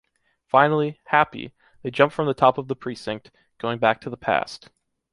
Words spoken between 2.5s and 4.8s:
of the precinct, going back to the past.